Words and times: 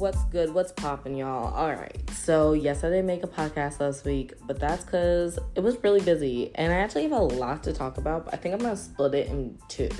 What's 0.00 0.24
good? 0.24 0.54
What's 0.54 0.72
popping, 0.72 1.14
y'all? 1.14 1.52
All 1.52 1.68
right. 1.68 2.10
So, 2.12 2.54
yes, 2.54 2.84
I 2.84 2.88
didn't 2.88 3.04
make 3.04 3.22
a 3.22 3.26
podcast 3.26 3.80
last 3.80 4.06
week, 4.06 4.32
but 4.46 4.58
that's 4.58 4.82
because 4.82 5.38
it 5.54 5.60
was 5.60 5.76
really 5.84 6.00
busy. 6.00 6.50
And 6.54 6.72
I 6.72 6.76
actually 6.76 7.02
have 7.02 7.12
a 7.12 7.18
lot 7.18 7.62
to 7.64 7.74
talk 7.74 7.98
about. 7.98 8.26
I 8.32 8.36
think 8.36 8.54
I'm 8.54 8.60
going 8.60 8.74
to 8.74 8.80
split 8.80 9.14
it 9.14 9.26
in 9.28 9.58
two. 9.68 9.90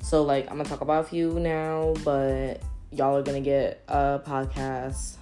So, 0.00 0.22
like, 0.22 0.46
I'm 0.46 0.54
going 0.54 0.64
to 0.64 0.70
talk 0.70 0.80
about 0.80 1.04
a 1.04 1.08
few 1.08 1.38
now, 1.38 1.92
but 2.04 2.62
y'all 2.90 3.18
are 3.18 3.22
going 3.22 3.36
to 3.36 3.44
get 3.46 3.84
a 3.86 4.18
podcast, 4.24 5.16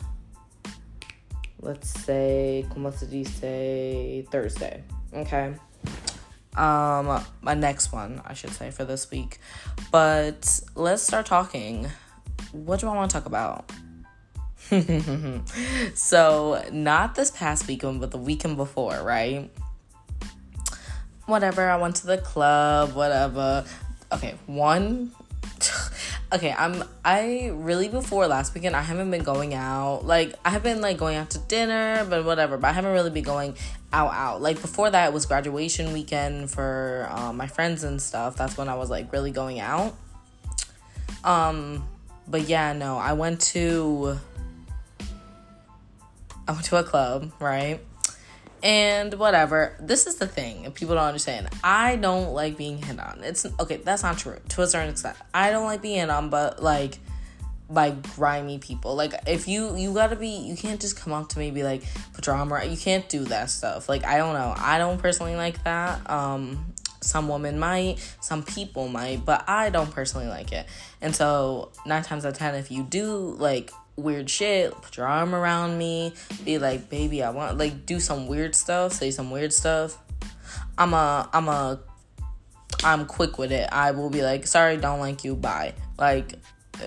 let's 1.59 1.91
say, 1.91 2.65
como 2.71 2.93
se 2.93 3.07
dice, 3.07 4.29
Thursday. 4.31 4.85
Okay. 5.13 5.53
Um, 6.57 7.25
my 7.41 7.55
next 7.55 7.93
one, 7.93 8.23
I 8.25 8.35
should 8.35 8.51
say, 8.51 8.71
for 8.71 8.85
this 8.85 9.11
week. 9.11 9.41
But 9.91 10.61
let's 10.77 11.03
start 11.03 11.27
talking. 11.27 11.89
What 12.53 12.79
do 12.79 12.87
I 12.87 12.95
want 12.95 13.11
to 13.11 13.17
talk 13.17 13.27
about? 13.27 13.69
so, 15.95 16.65
not 16.73 17.15
this 17.15 17.31
past 17.31 17.69
weekend, 17.69 18.01
but 18.01 18.11
the 18.11 18.19
weekend 18.19 18.57
before, 18.57 19.03
right? 19.03 19.51
Whatever, 21.27 21.69
I 21.69 21.77
went 21.77 21.97
to 21.97 22.07
the 22.07 22.19
club, 22.19 22.95
whatever. 22.95 23.65
Okay, 24.13 24.35
one 24.47 25.13
okay, 26.33 26.55
I'm 26.57 26.83
I 27.05 27.51
really 27.55 27.89
before 27.89 28.27
last 28.27 28.55
weekend 28.55 28.77
I 28.77 28.83
haven't 28.83 29.11
been 29.11 29.23
going 29.23 29.55
out. 29.55 30.05
Like 30.05 30.35
I 30.45 30.51
have 30.51 30.63
been 30.63 30.81
like 30.81 30.99
going 30.99 31.17
out 31.17 31.31
to 31.31 31.39
dinner, 31.39 32.05
but 32.09 32.25
whatever. 32.25 32.57
But 32.59 32.69
I 32.69 32.73
haven't 32.73 32.93
really 32.93 33.11
been 33.11 33.25
going 33.25 33.57
out 33.93 34.13
out. 34.13 34.43
Like 34.43 34.61
before 34.61 34.91
that 34.91 35.13
was 35.13 35.27
graduation 35.27 35.93
weekend 35.93 36.51
for 36.51 37.09
um, 37.11 37.37
my 37.37 37.47
friends 37.47 37.85
and 37.85 38.01
stuff. 38.01 38.37
That's 38.37 38.57
when 38.57 38.69
I 38.69 38.75
was 38.75 38.91
like 38.91 39.13
really 39.13 39.31
going 39.31 39.61
out. 39.61 39.95
Um, 41.25 41.89
but 42.27 42.49
yeah, 42.49 42.73
no, 42.73 42.99
I 42.99 43.13
went 43.13 43.41
to 43.53 44.19
to 46.47 46.77
a 46.77 46.85
club, 46.85 47.33
right? 47.41 47.81
And 48.63 49.15
whatever. 49.15 49.77
This 49.81 50.07
is 50.07 50.17
the 50.17 50.27
thing, 50.27 50.65
if 50.65 50.75
people 50.75 50.95
don't 50.95 51.05
understand. 51.05 51.49
I 51.65 51.97
don't 51.97 52.33
like 52.33 52.57
being 52.57 52.79
hit 52.79 53.01
on. 53.01 53.21
It's 53.23 53.45
okay, 53.59 53.79
that's 53.79 54.03
not 54.03 54.19
true 54.19 54.39
to 54.51 54.63
a 54.63 54.67
certain 54.67 54.91
extent. 54.91 55.17
I 55.35 55.51
don't 55.51 55.65
like 55.65 55.83
being 55.83 55.99
hit 55.99 56.11
on, 56.11 56.31
but 56.31 56.63
like 56.63 56.99
by 57.69 57.91
grimy 57.91 58.59
people. 58.59 58.95
Like 58.95 59.15
if 59.27 59.49
you 59.49 59.77
you 59.77 59.93
gotta 59.95 60.17
be 60.17 60.29
you 60.29 60.57
can't 60.57 60.81
just 60.81 60.97
come 60.97 61.13
up 61.13 61.31
to 61.31 61.39
me 61.39 61.51
be 61.51 61.63
like 61.63 61.83
around 62.29 62.71
you 62.71 62.77
can't 62.77 63.09
do 63.09 63.25
that 63.27 63.51
stuff. 63.51 63.89
Like 63.89 64.05
I 64.05 64.19
don't 64.19 64.35
know. 64.35 64.55
I 64.57 64.79
don't 64.79 64.99
personally 65.01 65.35
like 65.35 65.65
that. 65.65 66.09
Um 66.09 66.73
some 67.01 67.29
women 67.29 67.59
might, 67.59 67.99
some 68.21 68.45
people 68.45 68.87
might, 68.87 69.25
but 69.25 69.45
I 69.49 69.71
don't 69.71 69.91
personally 69.91 70.29
like 70.29 70.53
it. 70.53 70.67
And 71.01 71.15
so 71.15 71.73
nine 71.85 72.05
times 72.05 72.25
out 72.25 72.33
of 72.33 72.39
ten, 72.39 72.55
if 72.55 72.71
you 72.71 72.85
do 72.85 73.35
like 73.39 73.73
weird 73.97 74.29
shit, 74.31 74.73
put 74.73 74.97
your 74.97 75.07
arm 75.07 75.35
around 75.35 75.79
me, 75.79 76.15
be 76.45 76.59
like, 76.59 76.89
baby, 76.89 77.23
I 77.23 77.31
want 77.31 77.59
like 77.59 77.87
do 77.87 78.01
some 78.01 78.27
weird 78.27 78.55
stuff, 78.55 78.93
say 78.93 79.11
some 79.11 79.31
weird 79.31 79.53
stuff. 79.53 79.99
I'm 80.79 80.95
a 80.95 81.29
I'm 81.33 81.49
a 81.49 81.81
I'm 82.85 83.07
quick 83.07 83.39
with 83.39 83.53
it. 83.53 83.69
I 83.71 83.93
will 83.93 84.11
be 84.11 84.23
like, 84.23 84.47
sorry, 84.47 84.77
don't 84.77 85.01
like 85.01 85.25
you, 85.25 85.37
bye. 85.37 85.75
Like 85.99 86.35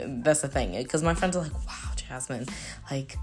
that's 0.05 0.41
the 0.41 0.47
thing. 0.47 0.83
Cause 0.85 1.03
my 1.03 1.13
friends 1.13 1.35
are 1.35 1.43
like, 1.43 1.53
wow, 1.53 1.91
Jasmine, 1.95 2.47
like 2.89 3.17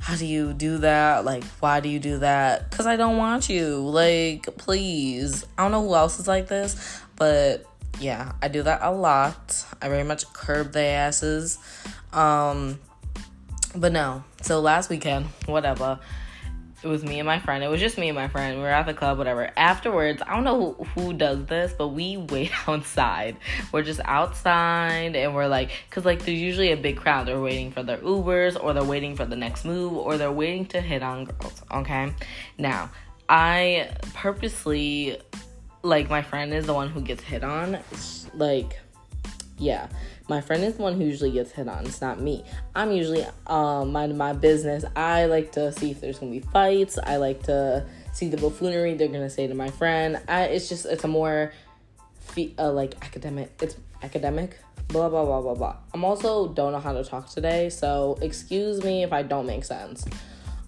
how 0.00 0.16
do 0.16 0.26
you 0.26 0.52
do 0.52 0.78
that? 0.78 1.24
Like, 1.24 1.44
why 1.60 1.80
do 1.80 1.88
you 1.88 1.98
do 1.98 2.18
that? 2.18 2.70
Because 2.70 2.86
I 2.86 2.96
don't 2.96 3.16
want 3.16 3.48
you. 3.48 3.78
Like, 3.78 4.48
please. 4.56 5.44
I 5.56 5.62
don't 5.62 5.72
know 5.72 5.86
who 5.86 5.94
else 5.94 6.20
is 6.20 6.28
like 6.28 6.46
this, 6.46 7.00
but 7.16 7.66
yeah, 8.00 8.32
I 8.40 8.48
do 8.48 8.62
that 8.62 8.80
a 8.82 8.92
lot. 8.92 9.64
I 9.82 9.88
very 9.88 10.04
much 10.04 10.32
curb 10.32 10.72
their 10.72 11.06
asses. 11.06 11.58
Um, 12.12 12.78
but 13.74 13.92
no. 13.92 14.24
So 14.42 14.60
last 14.60 14.90
weekend, 14.90 15.26
whatever. 15.46 15.98
It 16.80 16.86
was 16.86 17.02
me 17.02 17.18
and 17.18 17.26
my 17.26 17.40
friend. 17.40 17.64
It 17.64 17.68
was 17.68 17.80
just 17.80 17.98
me 17.98 18.08
and 18.08 18.14
my 18.14 18.28
friend. 18.28 18.56
We 18.56 18.62
were 18.62 18.68
at 18.68 18.86
the 18.86 18.94
club, 18.94 19.18
whatever. 19.18 19.50
Afterwards, 19.56 20.22
I 20.24 20.34
don't 20.36 20.44
know 20.44 20.74
who, 20.74 20.84
who 20.84 21.12
does 21.12 21.44
this, 21.46 21.74
but 21.76 21.88
we 21.88 22.16
wait 22.30 22.52
outside. 22.68 23.36
We're 23.72 23.82
just 23.82 24.00
outside 24.04 25.16
and 25.16 25.34
we're 25.34 25.48
like, 25.48 25.70
because 25.90 26.04
like 26.04 26.24
there's 26.24 26.38
usually 26.38 26.70
a 26.70 26.76
big 26.76 26.96
crowd. 26.96 27.26
They're 27.26 27.40
waiting 27.40 27.72
for 27.72 27.82
their 27.82 27.98
Ubers 27.98 28.62
or 28.62 28.74
they're 28.74 28.84
waiting 28.84 29.16
for 29.16 29.24
the 29.24 29.34
next 29.34 29.64
move 29.64 29.92
or 29.94 30.16
they're 30.16 30.30
waiting 30.30 30.66
to 30.66 30.80
hit 30.80 31.02
on 31.02 31.24
girls. 31.24 31.62
Okay. 31.72 32.12
Now, 32.58 32.90
I 33.28 33.90
purposely, 34.14 35.18
like, 35.82 36.08
my 36.08 36.22
friend 36.22 36.54
is 36.54 36.66
the 36.66 36.74
one 36.74 36.88
who 36.88 37.00
gets 37.00 37.22
hit 37.24 37.42
on. 37.42 37.78
Like, 38.34 38.78
yeah 39.58 39.88
my 40.28 40.42
friend 40.42 40.62
is 40.62 40.74
the 40.74 40.82
one 40.82 40.94
who 40.94 41.04
usually 41.04 41.30
gets 41.30 41.52
hit 41.52 41.68
on. 41.68 41.86
It's 41.86 42.02
not 42.02 42.20
me. 42.20 42.44
I'm 42.74 42.92
usually 42.92 43.26
um 43.46 43.92
my 43.92 44.32
business. 44.34 44.84
I 44.94 45.24
like 45.24 45.52
to 45.52 45.72
see 45.72 45.90
if 45.90 46.00
there's 46.00 46.18
gonna 46.18 46.32
be 46.32 46.40
fights. 46.40 46.98
I 47.02 47.16
like 47.16 47.44
to 47.44 47.86
see 48.12 48.28
the 48.28 48.36
buffoonery 48.36 48.94
they're 48.94 49.08
gonna 49.08 49.30
say 49.30 49.46
to 49.46 49.54
my 49.54 49.70
friend. 49.70 50.20
I 50.28 50.44
it's 50.44 50.68
just 50.68 50.84
it's 50.86 51.04
a 51.04 51.08
more 51.08 51.52
uh, 52.58 52.70
like 52.70 52.94
academic. 53.02 53.50
It's 53.62 53.76
academic. 54.02 54.58
Blah 54.88 55.08
blah 55.08 55.24
blah 55.24 55.40
blah 55.40 55.54
blah. 55.54 55.76
I'm 55.94 56.04
also 56.04 56.48
don't 56.48 56.72
know 56.72 56.80
how 56.80 56.92
to 56.92 57.04
talk 57.04 57.28
today, 57.30 57.70
so 57.70 58.18
excuse 58.20 58.84
me 58.84 59.02
if 59.02 59.12
I 59.12 59.22
don't 59.22 59.46
make 59.46 59.64
sense. 59.64 60.06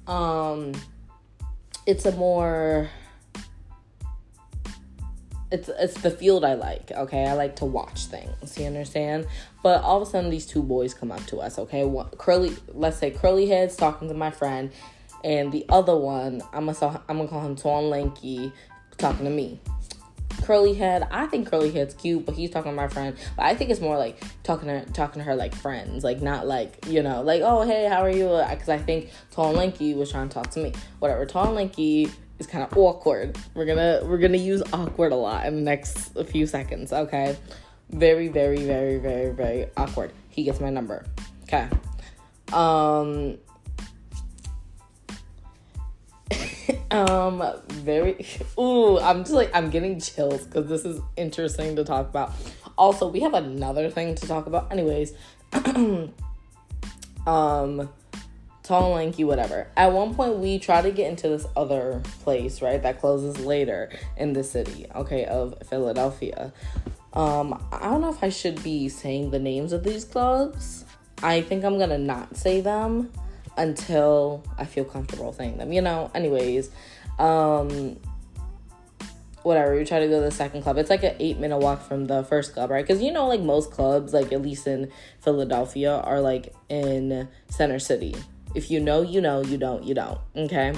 Um, 0.06 0.72
it's 1.86 2.06
a 2.06 2.12
more 2.12 2.88
it's 5.50 5.68
it's 5.68 5.94
the 6.00 6.10
field 6.10 6.44
I 6.44 6.54
like. 6.54 6.90
Okay, 6.92 7.26
I 7.26 7.32
like 7.34 7.56
to 7.56 7.64
watch 7.64 8.06
things. 8.06 8.56
You 8.58 8.66
understand? 8.66 9.26
But 9.62 9.82
all 9.82 10.00
of 10.00 10.08
a 10.08 10.10
sudden, 10.10 10.30
these 10.30 10.46
two 10.46 10.62
boys 10.62 10.94
come 10.94 11.10
up 11.10 11.24
to 11.26 11.38
us. 11.38 11.58
Okay, 11.58 11.84
one, 11.84 12.08
curly. 12.18 12.56
Let's 12.68 12.98
say 12.98 13.10
curly 13.10 13.46
heads 13.46 13.76
talking 13.76 14.08
to 14.08 14.14
my 14.14 14.30
friend, 14.30 14.70
and 15.24 15.50
the 15.52 15.64
other 15.68 15.96
one, 15.96 16.42
I'm 16.52 16.66
gonna 16.66 17.02
I'm 17.08 17.16
gonna 17.16 17.28
call 17.28 17.44
him 17.44 17.56
Tall 17.56 17.88
Lanky, 17.88 18.52
talking 18.96 19.24
to 19.24 19.30
me. 19.30 19.60
Curly 20.44 20.74
head, 20.74 21.06
I 21.10 21.26
think 21.26 21.50
curly 21.50 21.70
head's 21.70 21.92
cute, 21.94 22.24
but 22.24 22.34
he's 22.34 22.50
talking 22.50 22.70
to 22.72 22.76
my 22.76 22.88
friend. 22.88 23.16
But 23.36 23.46
I 23.46 23.54
think 23.54 23.70
it's 23.70 23.80
more 23.80 23.98
like 23.98 24.22
talking 24.42 24.68
to 24.68 24.84
talking 24.92 25.20
to 25.20 25.24
her 25.24 25.34
like 25.34 25.54
friends, 25.54 26.04
like 26.04 26.22
not 26.22 26.46
like 26.46 26.86
you 26.86 27.02
know, 27.02 27.22
like 27.22 27.42
oh 27.42 27.62
hey, 27.62 27.88
how 27.88 28.02
are 28.02 28.10
you? 28.10 28.40
Because 28.48 28.68
I 28.68 28.78
think 28.78 29.10
Tall 29.32 29.52
Lanky 29.52 29.94
was 29.94 30.12
trying 30.12 30.28
to 30.28 30.34
talk 30.34 30.50
to 30.52 30.60
me. 30.60 30.72
Whatever, 31.00 31.26
Tall 31.26 31.52
Lanky 31.52 32.08
is 32.40 32.46
kind 32.46 32.64
of 32.64 32.76
awkward. 32.76 33.38
We're 33.54 33.66
gonna 33.66 34.00
we're 34.04 34.18
gonna 34.18 34.38
use 34.38 34.62
awkward 34.72 35.12
a 35.12 35.16
lot 35.16 35.46
in 35.46 35.54
the 35.56 35.62
next 35.62 36.12
few 36.26 36.46
seconds. 36.46 36.92
Okay, 36.92 37.36
very 37.90 38.28
very 38.28 38.64
very 38.64 38.98
very 38.98 39.32
very 39.32 39.66
awkward. 39.76 40.12
He 40.30 40.42
gets 40.42 40.58
my 40.60 40.70
number. 40.70 41.04
Okay. 41.44 41.68
Um. 42.52 43.38
um. 46.90 47.42
Very. 47.68 48.26
Ooh, 48.58 48.98
I'm 48.98 49.20
just 49.20 49.32
like 49.32 49.50
I'm 49.54 49.70
getting 49.70 50.00
chills 50.00 50.44
because 50.44 50.68
this 50.68 50.84
is 50.84 51.00
interesting 51.16 51.76
to 51.76 51.84
talk 51.84 52.08
about. 52.08 52.32
Also, 52.76 53.06
we 53.08 53.20
have 53.20 53.34
another 53.34 53.90
thing 53.90 54.14
to 54.16 54.26
talk 54.26 54.46
about. 54.46 54.72
Anyways. 54.72 55.12
um 57.26 57.90
tall, 58.70 58.90
lanky, 58.92 59.24
whatever. 59.24 59.66
At 59.76 59.92
one 59.92 60.14
point, 60.14 60.38
we 60.38 60.60
try 60.60 60.80
to 60.80 60.92
get 60.92 61.10
into 61.10 61.28
this 61.28 61.44
other 61.56 62.00
place, 62.22 62.62
right, 62.62 62.80
that 62.80 63.00
closes 63.00 63.44
later 63.44 63.90
in 64.16 64.32
the 64.32 64.44
city, 64.44 64.86
okay, 64.94 65.24
of 65.24 65.56
Philadelphia. 65.68 66.52
Um, 67.12 67.60
I 67.72 67.90
don't 67.90 68.00
know 68.00 68.10
if 68.10 68.22
I 68.22 68.28
should 68.28 68.62
be 68.62 68.88
saying 68.88 69.32
the 69.32 69.40
names 69.40 69.72
of 69.72 69.82
these 69.82 70.04
clubs. 70.04 70.84
I 71.20 71.42
think 71.42 71.64
I'm 71.64 71.80
gonna 71.80 71.98
not 71.98 72.36
say 72.36 72.60
them 72.60 73.10
until 73.56 74.44
I 74.56 74.66
feel 74.66 74.84
comfortable 74.84 75.32
saying 75.32 75.58
them. 75.58 75.72
You 75.72 75.82
know, 75.82 76.12
anyways, 76.14 76.70
um, 77.18 77.96
whatever. 79.42 79.74
We 79.74 79.84
try 79.84 79.98
to 79.98 80.06
go 80.06 80.20
to 80.20 80.26
the 80.26 80.30
second 80.30 80.62
club. 80.62 80.78
It's 80.78 80.90
like 80.90 81.02
an 81.02 81.16
eight 81.18 81.40
minute 81.40 81.58
walk 81.58 81.82
from 81.82 82.06
the 82.06 82.22
first 82.22 82.54
club, 82.54 82.70
right? 82.70 82.86
Because 82.86 83.02
you 83.02 83.10
know, 83.10 83.26
like 83.26 83.40
most 83.40 83.72
clubs, 83.72 84.14
like 84.14 84.32
at 84.32 84.42
least 84.42 84.68
in 84.68 84.92
Philadelphia, 85.18 85.96
are 86.04 86.20
like 86.20 86.54
in 86.68 87.26
Center 87.48 87.80
City, 87.80 88.14
if 88.54 88.70
you 88.70 88.80
know, 88.80 89.02
you 89.02 89.20
know, 89.20 89.42
you 89.42 89.56
don't, 89.56 89.84
you 89.84 89.94
don't. 89.94 90.18
Okay. 90.36 90.74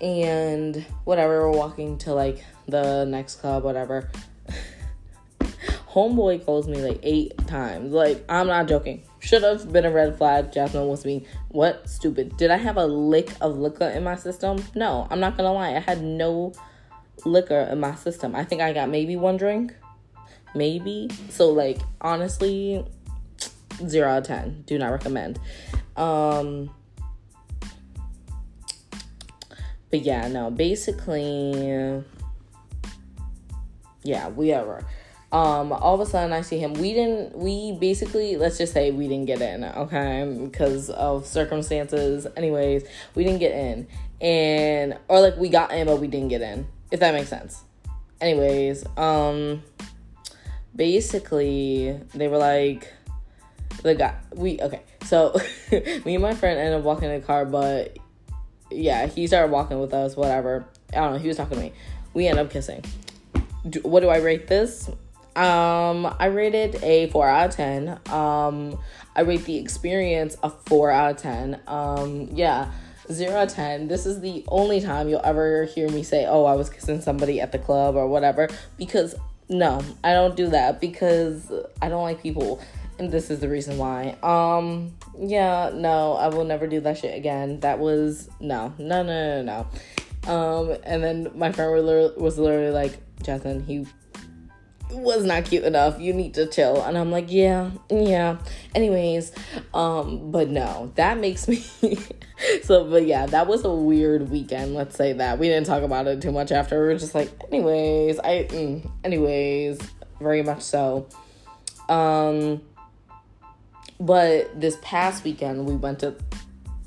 And 0.00 0.84
whatever, 1.04 1.50
we're 1.50 1.56
walking 1.56 1.98
to 1.98 2.14
like 2.14 2.44
the 2.66 3.04
next 3.04 3.36
club, 3.36 3.64
whatever. 3.64 4.10
Homeboy 5.90 6.44
calls 6.44 6.68
me 6.68 6.82
like 6.82 7.00
eight 7.02 7.36
times. 7.46 7.92
Like, 7.92 8.24
I'm 8.28 8.46
not 8.46 8.68
joking. 8.68 9.02
Should 9.20 9.42
have 9.42 9.72
been 9.72 9.84
a 9.84 9.90
red 9.90 10.16
flag. 10.16 10.52
Jasmine 10.52 10.86
was 10.86 11.02
being 11.02 11.26
what? 11.48 11.88
Stupid. 11.88 12.36
Did 12.36 12.50
I 12.50 12.56
have 12.56 12.76
a 12.76 12.86
lick 12.86 13.30
of 13.40 13.58
liquor 13.58 13.88
in 13.88 14.04
my 14.04 14.14
system? 14.14 14.62
No, 14.74 15.08
I'm 15.10 15.20
not 15.20 15.36
gonna 15.36 15.52
lie. 15.52 15.74
I 15.74 15.80
had 15.80 16.02
no 16.02 16.52
liquor 17.24 17.68
in 17.70 17.80
my 17.80 17.94
system. 17.96 18.36
I 18.36 18.44
think 18.44 18.60
I 18.60 18.72
got 18.72 18.88
maybe 18.88 19.16
one 19.16 19.36
drink. 19.36 19.74
Maybe. 20.54 21.08
So, 21.30 21.50
like, 21.50 21.78
honestly, 22.00 22.84
zero 23.86 24.08
out 24.08 24.18
of 24.18 24.24
10. 24.24 24.64
Do 24.66 24.78
not 24.78 24.92
recommend. 24.92 25.38
Um, 25.98 26.70
but 29.90 30.00
yeah, 30.00 30.28
no, 30.28 30.50
basically, 30.50 32.04
yeah, 34.02 34.28
we 34.28 34.52
ever. 34.52 34.84
Um, 35.30 35.72
all 35.72 35.94
of 35.94 36.00
a 36.00 36.06
sudden 36.06 36.32
I 36.32 36.40
see 36.40 36.58
him. 36.58 36.72
We 36.74 36.94
didn't. 36.94 37.36
We 37.36 37.72
basically 37.72 38.36
let's 38.36 38.56
just 38.56 38.72
say 38.72 38.90
we 38.90 39.08
didn't 39.08 39.26
get 39.26 39.42
in. 39.42 39.64
Okay, 39.64 40.38
because 40.44 40.88
of 40.90 41.26
circumstances. 41.26 42.26
Anyways, 42.36 42.84
we 43.14 43.24
didn't 43.24 43.40
get 43.40 43.52
in, 43.52 43.86
and 44.20 44.96
or 45.08 45.20
like 45.20 45.36
we 45.36 45.48
got 45.48 45.72
in 45.72 45.86
but 45.86 46.00
we 46.00 46.06
didn't 46.06 46.28
get 46.28 46.40
in. 46.40 46.66
If 46.90 47.00
that 47.00 47.12
makes 47.12 47.28
sense. 47.28 47.62
Anyways, 48.20 48.84
um, 48.96 49.62
basically 50.74 52.00
they 52.14 52.28
were 52.28 52.38
like 52.38 52.92
the 53.82 53.94
guy 53.94 54.14
we 54.34 54.60
okay 54.60 54.82
so 55.04 55.34
me 56.04 56.14
and 56.14 56.22
my 56.22 56.34
friend 56.34 56.58
ended 56.58 56.74
up 56.74 56.84
walking 56.84 57.10
in 57.10 57.20
the 57.20 57.26
car 57.26 57.44
but 57.44 57.96
yeah 58.70 59.06
he 59.06 59.26
started 59.26 59.50
walking 59.50 59.80
with 59.80 59.94
us 59.94 60.16
whatever. 60.16 60.66
I 60.92 60.96
don't 60.96 61.12
know 61.14 61.18
he 61.18 61.28
was 61.28 61.36
talking 61.36 61.56
to 61.56 61.62
me. 61.62 61.72
We 62.14 62.26
end 62.26 62.38
up 62.38 62.50
kissing. 62.50 62.84
Do, 63.68 63.80
what 63.80 64.00
do 64.00 64.08
i 64.08 64.18
rate 64.18 64.46
this? 64.46 64.88
Um 65.36 66.14
i 66.18 66.26
rated 66.26 66.82
a 66.82 67.08
4 67.10 67.28
out 67.28 67.48
of 67.50 67.54
10 67.54 68.00
um 68.10 68.78
i 69.14 69.20
rate 69.20 69.44
the 69.44 69.56
experience 69.56 70.36
a 70.42 70.50
4 70.50 70.90
out 70.90 71.10
of 71.12 71.16
10 71.18 71.60
um 71.68 72.28
yeah 72.32 72.72
0 73.10 73.36
out 73.36 73.48
of 73.48 73.54
10 73.54 73.88
this 73.88 74.04
is 74.04 74.20
the 74.20 74.44
only 74.48 74.80
time 74.80 75.08
you'll 75.08 75.24
ever 75.24 75.64
hear 75.66 75.88
me 75.90 76.02
say 76.02 76.26
oh 76.26 76.44
i 76.44 76.54
was 76.54 76.68
kissing 76.68 77.00
somebody 77.00 77.40
at 77.40 77.52
the 77.52 77.58
club 77.58 77.94
or 77.94 78.08
whatever 78.08 78.48
because 78.76 79.14
no 79.48 79.80
i 80.02 80.12
don't 80.12 80.34
do 80.34 80.48
that 80.48 80.80
because 80.80 81.52
i 81.80 81.88
don't 81.88 82.02
like 82.02 82.20
people 82.20 82.60
and 82.98 83.10
this 83.10 83.30
is 83.30 83.40
the 83.40 83.48
reason 83.48 83.78
why. 83.78 84.16
Um, 84.22 84.94
yeah, 85.18 85.70
no, 85.72 86.14
I 86.14 86.28
will 86.28 86.44
never 86.44 86.66
do 86.66 86.80
that 86.80 86.98
shit 86.98 87.16
again. 87.16 87.60
That 87.60 87.78
was 87.78 88.28
no, 88.40 88.74
no, 88.78 89.02
no, 89.02 89.42
no, 89.42 89.66
no. 90.26 90.32
Um, 90.32 90.76
and 90.84 91.02
then 91.02 91.30
my 91.34 91.52
friend 91.52 91.72
was 92.16 92.38
literally, 92.38 92.70
like, 92.70 92.98
Jasmine, 93.22 93.64
he 93.64 93.86
was 94.90 95.24
not 95.24 95.44
cute 95.44 95.64
enough. 95.64 96.00
You 96.00 96.12
need 96.12 96.34
to 96.34 96.46
chill. 96.46 96.82
And 96.82 96.96
I'm 96.98 97.10
like, 97.10 97.30
yeah, 97.30 97.70
yeah. 97.90 98.38
Anyways, 98.74 99.32
um, 99.74 100.30
but 100.30 100.48
no, 100.48 100.92
that 100.96 101.18
makes 101.18 101.48
me 101.48 101.64
so 102.62 102.88
but 102.88 103.06
yeah, 103.06 103.26
that 103.26 103.46
was 103.46 103.64
a 103.64 103.72
weird 103.72 104.30
weekend, 104.30 104.74
let's 104.74 104.96
say 104.96 105.12
that. 105.14 105.38
We 105.38 105.48
didn't 105.48 105.66
talk 105.66 105.82
about 105.82 106.06
it 106.06 106.22
too 106.22 106.32
much 106.32 106.52
after. 106.52 106.80
We 106.80 106.88
were 106.88 106.98
just 106.98 107.14
like, 107.14 107.30
anyways, 107.48 108.18
I 108.20 108.44
mm, 108.48 108.90
anyways, 109.04 109.80
very 110.20 110.42
much 110.42 110.62
so. 110.62 111.08
Um 111.88 112.62
but 114.00 114.58
this 114.58 114.78
past 114.82 115.24
weekend 115.24 115.66
we 115.66 115.74
went 115.74 116.00
to 116.00 116.14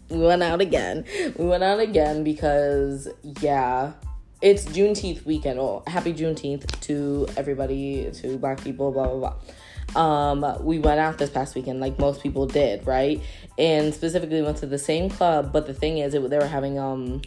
we 0.10 0.20
went 0.20 0.44
out 0.44 0.62
again. 0.62 1.06
We 1.38 1.46
went 1.46 1.64
out 1.64 1.80
again 1.80 2.24
because 2.24 3.08
yeah, 3.40 3.94
it's 4.42 4.66
Juneteenth 4.66 5.26
weekend. 5.26 5.60
Oh, 5.60 5.84
happy 5.88 6.14
Juneteenth 6.14 6.80
to 6.82 7.28
everybody, 7.38 8.12
to 8.12 8.38
black 8.38 8.62
people, 8.64 8.92
blah 8.92 9.08
blah 9.08 9.18
blah. 9.18 9.36
Um, 9.94 10.66
we 10.66 10.80
went 10.80 11.00
out 11.00 11.18
this 11.18 11.30
past 11.30 11.56
weekend 11.56 11.80
like 11.80 12.00
most 12.00 12.22
people 12.22 12.46
did, 12.46 12.86
right? 12.88 13.22
And 13.58 13.94
specifically 13.94 14.42
went 14.42 14.58
to 14.58 14.66
the 14.66 14.78
same 14.78 15.10
club, 15.10 15.52
but 15.52 15.68
the 15.68 15.74
thing 15.74 15.98
is, 15.98 16.14
it, 16.14 16.30
they 16.30 16.38
were 16.38 16.46
having 16.46 16.78
um 16.78 17.22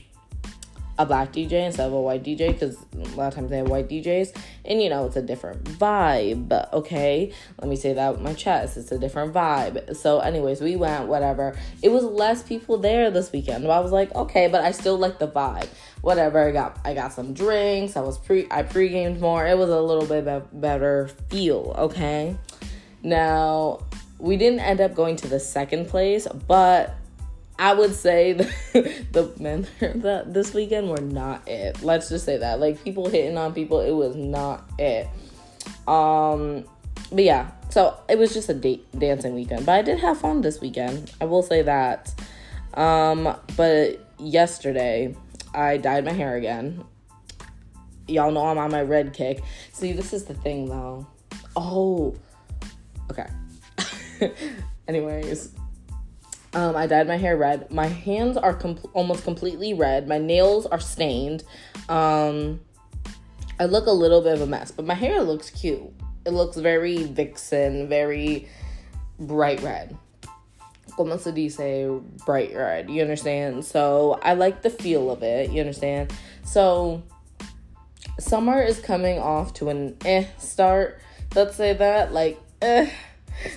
a 0.99 1.05
black 1.05 1.33
DJ 1.33 1.67
instead 1.67 1.87
of 1.87 1.93
a 1.93 2.01
white 2.01 2.23
DJ 2.23 2.53
because 2.53 2.85
a 2.95 3.17
lot 3.17 3.29
of 3.29 3.35
times 3.35 3.51
they 3.51 3.59
have 3.59 3.69
white 3.69 3.89
DJs, 3.89 4.37
and 4.65 4.81
you 4.81 4.89
know 4.89 5.07
it's 5.07 5.17
a 5.17 5.23
different 5.23 5.65
vibe. 5.65 6.73
Okay, 6.73 7.33
let 7.59 7.69
me 7.69 7.77
say 7.77 7.93
that 7.95 8.13
with 8.13 8.21
my 8.21 8.33
chest. 8.35 8.77
It's 8.77 8.93
a 8.93 8.99
different 8.99 9.33
vibe. 9.35 9.97
So, 9.97 10.21
anyways, 10.21 10.61
we 10.61 10.77
went 10.77 11.09
whatever. 11.09 11.57
It 11.83 11.91
was 11.91 12.05
less 12.05 12.43
people 12.43 12.79
there 12.79 13.11
this 13.11 13.33
weekend, 13.33 13.65
but 13.65 13.71
I 13.71 13.81
was 13.81 13.93
like, 13.93 14.15
okay, 14.15 14.49
but 14.49 14.63
I 14.63 14.71
still 14.71 14.97
like 14.97 15.19
the 15.19 15.29
vibe. 15.29 15.69
Whatever. 16.01 16.49
I 16.49 16.53
got 16.53 16.79
I 16.85 16.95
got 16.95 17.13
some 17.13 17.35
drinks. 17.35 17.97
I 17.97 18.01
was 18.01 18.19
pre 18.19 18.47
I 18.51 18.63
pre 18.63 18.89
gamed 18.89 19.21
more. 19.21 19.47
It 19.47 19.59
was 19.59 19.71
a 19.71 19.81
little 19.81 20.07
bit 20.07 20.25
be- 20.25 20.59
better 20.59 21.09
feel. 21.29 21.75
Okay, 21.79 22.37
now 23.03 23.81
we 24.19 24.37
didn't 24.37 24.61
end 24.61 24.81
up 24.81 24.95
going 24.95 25.17
to 25.17 25.29
the 25.29 25.41
second 25.41 25.89
place, 25.89 26.27
but 26.47 26.95
I 27.59 27.73
would 27.73 27.95
say 27.95 28.33
the, 28.73 29.33
men 29.39 29.67
that 29.81 30.35
this 30.35 30.53
weekend 30.53 30.89
were 30.89 31.01
not 31.01 31.47
it. 31.49 31.83
Let's 31.83 32.09
just 32.09 32.25
say 32.25 32.39
that. 32.39 32.59
Like 32.59 32.83
people 32.83 33.09
hitting 33.09 33.39
on 33.39 33.55
people, 33.55 33.81
it 33.81 33.93
was 33.93 34.17
not 34.17 34.69
it. 34.79 35.09
Um 35.87 36.65
but 37.13 37.23
yeah, 37.23 37.51
so 37.71 37.97
it 38.09 38.19
was 38.19 38.35
just 38.35 38.49
a 38.49 38.55
date 38.55 38.87
dancing 38.99 39.35
weekend. 39.35 39.67
But 39.67 39.73
I 39.77 39.83
did 39.83 39.99
have 40.01 40.19
fun 40.19 40.41
this 40.41 40.61
weekend. 40.61 41.13
I 41.21 41.27
will 41.27 41.43
say 41.43 41.63
that. 41.63 42.13
Um 42.75 43.37
but 43.57 44.01
yesterday 44.19 45.15
I 45.55 45.77
dyed 45.77 46.05
my 46.05 46.13
hair 46.13 46.37
again. 46.37 46.85
Y'all 48.09 48.33
know 48.33 48.47
I'm 48.47 48.59
on 48.59 48.71
my 48.71 48.83
red 48.83 49.13
kick. 49.13 49.43
See, 49.73 49.93
this 49.93 50.13
is 50.13 50.25
the 50.25 50.35
thing 50.35 50.69
though. 50.69 51.07
Oh. 51.55 52.17
Okay. 53.11 53.29
Anyways, 54.89 55.55
um, 56.55 56.77
I 56.77 56.87
dyed 56.87 57.09
my 57.09 57.17
hair 57.17 57.37
red. 57.37 57.71
My 57.71 57.87
hands 57.87 58.37
are 58.37 58.55
com- 58.55 58.79
almost 58.93 59.25
completely 59.25 59.75
red. 59.75 60.07
My 60.09 60.19
nails 60.19 60.67
are 60.67 60.81
stained. 60.81 61.43
Um, 61.89 62.61
I 63.59 63.67
look 63.67 63.87
a 63.87 63.93
little 63.93 64.21
bit 64.21 64.35
of 64.35 64.41
a 64.41 64.47
mess, 64.47 64.71
but 64.71 64.85
my 64.85 64.95
hair 64.95 65.23
looks 65.23 65.51
cute. 65.51 65.83
It 66.25 66.31
looks 66.31 66.57
very 66.57 67.05
vixen, 67.05 67.89
very 67.89 68.49
bright 69.19 69.63
red. 69.63 69.97
Como 70.97 71.17
se 71.17 71.33
dice 71.33 72.03
bright 72.25 72.55
red, 72.55 72.89
you 72.89 73.03
understand? 73.03 73.65
So 73.65 74.19
I 74.23 74.35
like 74.35 74.63
the 74.63 74.71
feel 74.71 75.11
of 75.11 75.23
it, 75.23 75.51
you 75.51 75.61
understand? 75.61 76.13
So 76.45 77.03
summer 78.19 78.63
is 78.63 78.79
coming 78.79 79.19
off 79.19 79.55
to 79.55 79.71
an 79.71 79.97
eh 80.05 80.27
start. 80.39 81.01
Let's 81.35 81.57
say 81.57 81.73
that, 81.73 82.13
like, 82.13 82.41
eh 82.63 82.91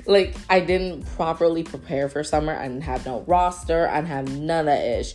like 0.06 0.36
I 0.50 0.60
didn't 0.60 1.04
properly 1.16 1.64
prepare 1.64 2.10
for 2.10 2.24
summer. 2.24 2.60
Didn't 2.62 2.82
have 2.82 3.06
no 3.06 3.22
roster. 3.22 3.88
Didn't 3.88 4.08
have 4.08 4.38
none 4.38 4.60
of 4.62 4.66
that 4.68 5.00
ish. 5.00 5.14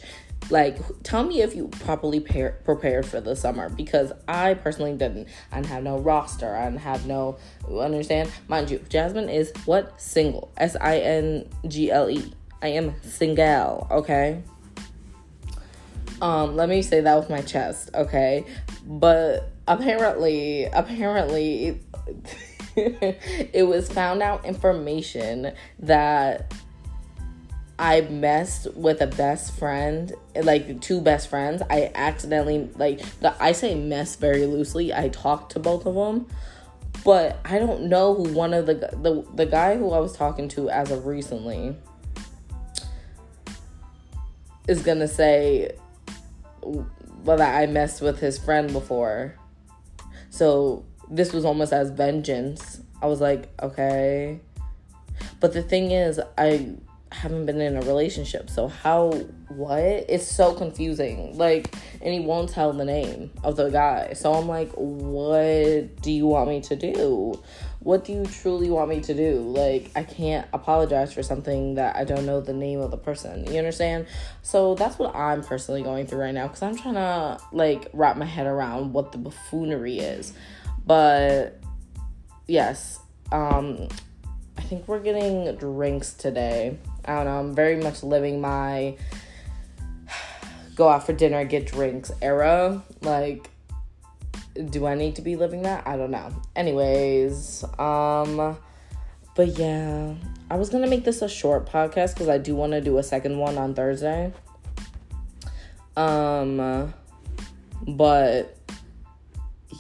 Like, 0.51 0.79
tell 1.03 1.25
me 1.25 1.41
if 1.41 1.55
you 1.55 1.69
properly 1.69 2.21
par- 2.21 2.59
prepared 2.65 3.07
for 3.07 3.21
the 3.21 3.37
summer 3.37 3.69
because 3.69 4.13
I 4.27 4.55
personally 4.55 4.93
didn't. 4.97 5.29
Didn't 5.53 5.67
have 5.67 5.83
no 5.83 5.99
roster. 5.99 6.55
Didn't 6.55 6.81
have 6.81 7.07
no. 7.07 7.39
Understand? 7.71 8.31
Mind 8.49 8.71
you, 8.71 8.81
Jasmine 8.89 9.29
is 9.29 9.53
what 9.65 10.01
single. 10.01 10.53
S 10.57 10.77
I 10.81 10.99
N 10.99 11.49
G 11.69 11.91
L 11.91 12.11
E. 12.11 12.33
I 12.61 12.69
am 12.69 12.95
single. 13.03 13.87
Okay. 13.91 14.43
Um, 16.21 16.55
let 16.55 16.69
me 16.69 16.83
say 16.83 17.01
that 17.01 17.17
with 17.17 17.29
my 17.29 17.41
chest, 17.41 17.91
okay? 17.95 18.45
But 18.87 19.51
apparently, 19.67 20.65
apparently. 20.67 21.81
it 22.77 23.67
was 23.67 23.91
found 23.91 24.23
out 24.23 24.45
information 24.45 25.53
that 25.81 26.53
I 27.79 28.03
messed 28.03 28.73
with 28.75 29.01
a 29.01 29.07
best 29.07 29.59
friend, 29.59 30.13
like 30.41 30.81
two 30.81 31.01
best 31.01 31.29
friends. 31.29 31.63
I 31.69 31.91
accidentally 31.95 32.71
like 32.77 33.01
the 33.21 33.35
I 33.43 33.53
say 33.53 33.75
mess 33.75 34.17
very 34.17 34.47
loosely. 34.47 34.95
I 34.95 35.09
talked 35.09 35.53
to 35.53 35.59
both 35.59 35.85
of 35.87 35.95
them, 35.95 36.27
but 37.05 37.41
I 37.45 37.59
don't 37.59 37.85
know 37.85 38.15
who 38.15 38.33
one 38.33 38.55
of 38.55 38.67
the 38.67 38.75
the 38.75 39.27
the 39.35 39.47
guy 39.47 39.77
who 39.77 39.91
I 39.91 39.99
was 39.99 40.17
talking 40.17 40.49
to 40.51 40.71
as 40.71 40.91
of 40.91 41.07
recently 41.07 41.77
is 44.69 44.83
gonna 44.83 45.09
say 45.09 45.73
whether 47.25 47.45
I 47.45 47.67
messed 47.67 48.01
with 48.01 48.21
his 48.21 48.39
friend 48.39 48.73
before. 48.73 49.35
So 50.31 50.85
this 51.13 51.33
was 51.33 51.45
almost 51.45 51.73
as 51.73 51.91
vengeance. 51.91 52.81
I 53.01 53.07
was 53.07 53.21
like, 53.21 53.49
okay. 53.63 54.41
But 55.41 55.53
the 55.53 55.63
thing 55.63 55.91
is, 55.91 56.21
I 56.39 56.75
haven't 57.13 57.47
been 57.47 57.61
in 57.61 57.77
a 57.77 57.83
relationship. 57.83 58.49
So 58.49 58.69
how 58.69 59.11
what? 59.49 59.83
It's 59.83 60.27
so 60.27 60.55
confusing. 60.55 61.37
Like 61.37 61.75
and 62.01 62.13
he 62.13 62.21
won't 62.21 62.49
tell 62.49 62.73
the 62.73 62.85
name 62.85 63.31
of 63.45 63.57
the 63.57 63.69
guy. 63.69 64.15
So 64.15 64.33
I'm 64.33 64.49
like, 64.49 64.73
what 64.73 66.01
do 66.03 66.11
you 66.11 66.27
want 66.27 66.49
me 66.49 66.61
to 66.63 66.77
do? 66.77 67.41
What 67.81 68.05
do 68.05 68.13
you 68.13 68.25
truly 68.25 68.71
want 68.71 68.89
me 68.89 69.01
to 69.03 69.15
do? 69.15 69.41
Like 69.41 69.91
I 69.95 70.05
can't 70.05 70.47
apologize 70.53 71.13
for 71.13 71.23
something 71.23 71.75
that 71.75 71.97
I 71.97 72.05
don't 72.05 72.25
know 72.25 72.41
the 72.41 72.55
name 72.55 72.81
of 72.81 72.91
the 72.91 72.97
person. 72.97 73.51
You 73.53 73.59
understand? 73.59 74.07
So 74.41 74.75
that's 74.75 74.99
what 74.99 75.15
I'm 75.15 75.43
personally 75.43 75.83
going 75.83 76.07
through 76.07 76.21
right 76.21 76.35
now 76.35 76.49
cuz 76.49 76.63
I'm 76.63 76.77
trying 76.77 76.95
to 76.95 77.39
like 77.53 77.89
wrap 77.93 78.17
my 78.17 78.25
head 78.25 78.47
around 78.47 78.93
what 78.93 79.13
the 79.13 79.19
buffoonery 79.19 79.99
is. 79.99 80.33
But 80.87 81.61
yes, 82.47 83.01
um, 83.31 83.89
I 84.59 84.63
think 84.63 84.89
we're 84.89 85.01
getting 85.01 85.55
drinks 85.57 86.13
today. 86.13 86.79
I 87.05 87.17
don't 87.17 87.25
know. 87.27 87.39
I'm 87.39 87.55
very 87.55 87.77
much 87.77 88.03
living 88.03 88.41
my 88.41 88.97
go 90.75 90.89
out 90.89 91.07
for 91.07 91.13
dinner, 91.13 91.45
get 91.45 91.67
drinks 91.67 92.11
era. 92.21 92.83
Like, 93.01 93.49
do 94.71 94.87
I 94.87 94.95
need 94.95 95.17
to 95.17 95.23
be 95.23 95.37
living 95.37 95.63
that? 95.63 95.87
I 95.87 95.97
don't 95.97 96.11
know. 96.11 96.31
Anyways, 96.57 97.65
um, 97.79 98.59
but 99.35 99.59
yeah, 99.59 100.15
I 100.51 100.57
was 100.57 100.71
gonna 100.71 100.87
make 100.87 101.05
this 101.05 101.23
a 101.23 101.29
short 101.29 101.67
podcast 101.67 102.15
because 102.15 102.29
I 102.29 102.39
do 102.39 102.55
want 102.55 102.73
to 102.73 102.81
do 102.81 102.99
a 102.99 103.03
second 103.03 103.39
one 103.39 103.57
on 103.59 103.75
Thursday. 103.75 104.33
Um, 105.97 106.93
but 107.87 108.57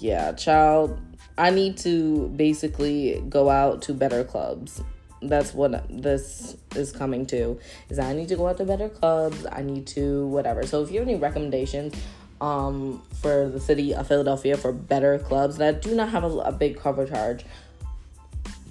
yeah, 0.02 0.32
child, 0.32 1.00
I 1.38 1.50
need 1.50 1.76
to 1.78 2.28
basically 2.30 3.23
go 3.28 3.49
out 3.49 3.82
to 3.82 3.94
better 3.94 4.25
clubs. 4.25 4.82
That's 5.23 5.54
what 5.54 5.87
this 5.88 6.56
is 6.75 6.90
coming 6.90 7.25
to. 7.26 7.61
Is 7.88 8.00
I 8.00 8.12
need 8.12 8.28
to 8.28 8.37
go 8.37 8.49
out 8.49 8.56
to 8.59 8.64
better 8.64 8.88
clubs. 8.88 9.47
I 9.50 9.62
need 9.62 9.87
to 9.88 10.26
whatever. 10.26 10.66
So 10.66 10.82
if 10.82 10.90
you 10.90 10.99
have 10.99 11.09
any 11.09 11.18
recommendations 11.18 11.94
um 12.40 13.00
for 13.21 13.49
the 13.49 13.61
city 13.61 13.94
of 13.94 14.09
Philadelphia 14.09 14.56
for 14.56 14.73
better 14.73 15.16
clubs 15.21 15.59
that 15.59 15.80
do 15.80 15.94
not 15.94 16.09
have 16.09 16.25
a, 16.25 16.38
a 16.38 16.50
big 16.50 16.76
cover 16.76 17.06
charge, 17.06 17.44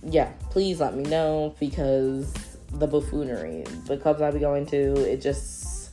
yeah, 0.04 0.34
please 0.50 0.82
let 0.82 0.94
me 0.98 1.04
know 1.04 1.56
because 1.62 2.34
the 2.74 2.88
buffoonery, 2.88 3.64
the 3.86 3.96
clubs 3.96 4.22
I 4.22 4.32
be 4.32 4.40
going 4.40 4.66
to, 4.68 5.10
it 5.10 5.22
just 5.22 5.92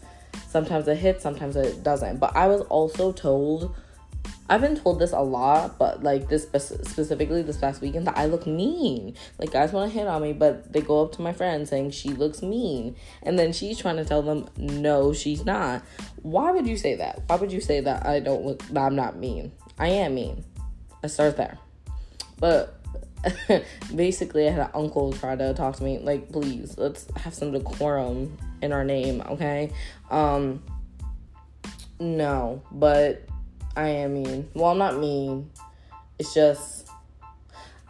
sometimes 0.48 0.88
it 0.88 0.96
hits, 0.96 1.22
sometimes 1.22 1.54
it 1.54 1.84
doesn't. 1.84 2.18
But 2.18 2.34
I 2.34 2.48
was 2.48 2.62
also 2.62 3.12
told 3.12 3.76
I've 4.50 4.62
been 4.62 4.76
told 4.76 4.98
this 4.98 5.12
a 5.12 5.20
lot, 5.20 5.78
but 5.78 6.02
like 6.02 6.28
this 6.28 6.44
specifically 6.44 7.42
this 7.42 7.58
past 7.58 7.82
weekend 7.82 8.06
that 8.06 8.16
I 8.16 8.26
look 8.26 8.46
mean. 8.46 9.14
Like 9.38 9.52
guys 9.52 9.72
want 9.72 9.92
to 9.92 9.98
hit 9.98 10.06
on 10.06 10.22
me, 10.22 10.32
but 10.32 10.72
they 10.72 10.80
go 10.80 11.02
up 11.02 11.12
to 11.12 11.22
my 11.22 11.32
friend 11.32 11.68
saying 11.68 11.90
she 11.90 12.10
looks 12.10 12.40
mean, 12.40 12.96
and 13.22 13.38
then 13.38 13.52
she's 13.52 13.78
trying 13.78 13.96
to 13.96 14.04
tell 14.04 14.22
them 14.22 14.48
no, 14.56 15.12
she's 15.12 15.44
not. 15.44 15.82
Why 16.22 16.50
would 16.50 16.66
you 16.66 16.76
say 16.76 16.96
that? 16.96 17.22
Why 17.26 17.36
would 17.36 17.52
you 17.52 17.60
say 17.60 17.80
that 17.80 18.06
I 18.06 18.20
don't 18.20 18.44
look? 18.44 18.62
That 18.68 18.80
I'm 18.80 18.96
not 18.96 19.16
mean. 19.16 19.52
I 19.78 19.88
am 19.88 20.14
mean. 20.14 20.44
I 21.02 21.08
start 21.08 21.36
there, 21.36 21.58
but. 22.38 22.74
basically, 23.96 24.46
I 24.46 24.52
had 24.52 24.60
an 24.60 24.70
uncle 24.74 25.12
try 25.12 25.34
to 25.34 25.52
talk 25.52 25.74
to 25.76 25.82
me. 25.82 25.98
Like, 25.98 26.30
please, 26.30 26.78
let's 26.78 27.08
have 27.16 27.34
some 27.34 27.50
decorum 27.50 28.38
in 28.62 28.72
our 28.72 28.84
name, 28.84 29.24
okay? 29.28 29.72
Um, 30.08 30.62
no, 31.98 32.62
but 32.70 33.28
I 33.78 33.90
am 33.90 34.14
mean. 34.14 34.50
Well, 34.54 34.72
I'm 34.72 34.78
not 34.78 34.98
mean. 34.98 35.50
It's 36.18 36.34
just 36.34 36.88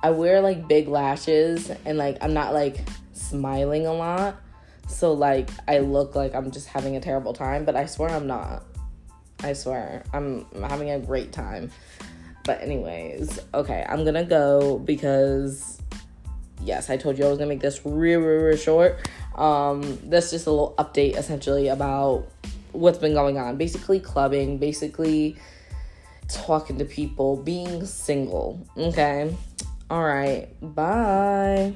I 0.02 0.10
wear 0.10 0.42
like 0.42 0.68
big 0.68 0.86
lashes 0.86 1.70
and 1.86 1.96
like 1.96 2.18
I'm 2.20 2.34
not 2.34 2.52
like 2.52 2.86
smiling 3.14 3.86
a 3.86 3.94
lot. 3.94 4.36
So 4.86 5.14
like 5.14 5.48
I 5.66 5.78
look 5.78 6.14
like 6.14 6.34
I'm 6.34 6.50
just 6.50 6.68
having 6.68 6.96
a 6.96 7.00
terrible 7.00 7.32
time, 7.32 7.64
but 7.64 7.74
I 7.74 7.86
swear 7.86 8.10
I'm 8.10 8.26
not. 8.26 8.64
I 9.42 9.54
swear. 9.54 10.04
I'm 10.12 10.44
having 10.60 10.90
a 10.90 10.98
great 10.98 11.32
time. 11.32 11.70
But 12.44 12.60
anyways, 12.60 13.40
okay, 13.54 13.86
I'm 13.88 14.04
going 14.04 14.14
to 14.14 14.24
go 14.24 14.78
because 14.80 15.80
yes, 16.62 16.90
I 16.90 16.98
told 16.98 17.18
you 17.18 17.24
I 17.24 17.28
was 17.28 17.38
going 17.38 17.48
to 17.48 17.54
make 17.54 17.62
this 17.62 17.80
real, 17.86 18.20
real, 18.20 18.42
real 18.42 18.56
short. 18.58 19.08
Um 19.36 19.98
that's 20.10 20.32
just 20.32 20.46
a 20.46 20.50
little 20.50 20.74
update 20.78 21.16
essentially 21.16 21.68
about 21.68 22.26
what's 22.72 22.98
been 22.98 23.14
going 23.14 23.38
on. 23.38 23.56
Basically 23.56 24.00
clubbing, 24.00 24.58
basically 24.58 25.38
talking 26.28 26.78
to 26.78 26.84
people, 26.84 27.36
being 27.36 27.84
single. 27.84 28.66
Okay. 28.76 29.34
All 29.90 30.04
right. 30.04 30.48
Bye. 30.60 31.74